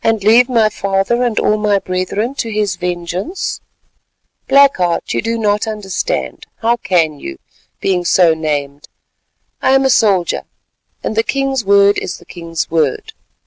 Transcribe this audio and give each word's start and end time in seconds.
"And 0.03 0.23
leave 0.23 0.49
my 0.49 0.69
father 0.69 1.21
and 1.21 1.37
all 1.39 1.57
my 1.57 1.77
brethren 1.77 2.33
to 2.33 2.49
his 2.49 2.75
vengeance? 2.75 3.61
Black 4.47 4.77
Heart, 4.77 5.13
you 5.13 5.21
do 5.21 5.37
not 5.37 5.67
understand. 5.67 6.47
How 6.57 6.77
can 6.77 7.19
you, 7.19 7.37
being 7.81 8.03
so 8.03 8.33
named? 8.33 8.87
I 9.61 9.75
am 9.75 9.85
a 9.85 9.91
soldier, 9.91 10.45
and 11.03 11.15
the 11.15 11.21
king's 11.21 11.63
word 11.63 11.99
is 11.99 12.17
the 12.17 12.25
king's 12.25 12.71
word. 12.71 13.13